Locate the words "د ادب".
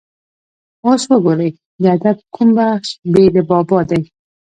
1.81-2.17